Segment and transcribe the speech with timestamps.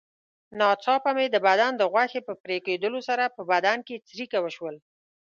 [0.59, 4.75] ناڅاپه مې د بدن د غوښې په پرېکېدلو سره په بدن کې څړیکه وشول.